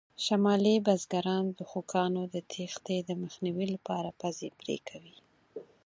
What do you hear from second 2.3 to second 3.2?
د تېښتې د